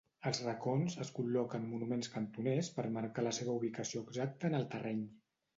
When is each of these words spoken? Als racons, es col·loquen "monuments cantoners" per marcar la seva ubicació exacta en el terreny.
Als 0.27 0.39
racons, 0.43 0.95
es 1.03 1.11
col·loquen 1.17 1.67
"monuments 1.75 2.11
cantoners" 2.15 2.71
per 2.79 2.87
marcar 2.97 3.27
la 3.29 3.37
seva 3.41 3.55
ubicació 3.63 4.03
exacta 4.09 4.51
en 4.51 4.63
el 4.63 4.71
terreny. 4.77 5.07